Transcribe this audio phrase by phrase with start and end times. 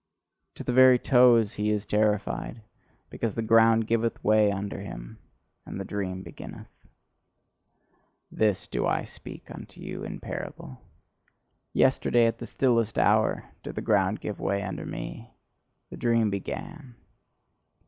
[0.55, 2.63] To the very toes he is terrified,
[3.11, 5.19] because the ground giveth way under him,
[5.63, 6.87] and the dream beginneth.
[8.31, 10.81] This do I speak unto you in parable.
[11.71, 15.29] Yesterday at the stillest hour did the ground give way under me:
[15.91, 16.95] the dream began.